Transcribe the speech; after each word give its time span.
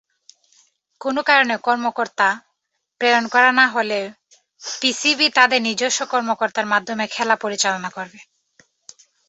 কোন 1.01 1.15
কারণে 1.21 1.55
কর্মকর্তা 1.65 2.27
প্রেরণ 3.01 3.25
করা 3.33 3.51
না 3.51 3.65
হলে 3.67 3.99
পিসিবি 4.71 5.27
তাদের 5.37 5.59
নিজস্ব 5.67 5.99
কর্মকর্তার 6.13 6.71
মাধ্যমে 6.73 7.05
খেলা 7.07 7.35
পরিচালনা 7.43 7.89
করবে। 7.89 8.19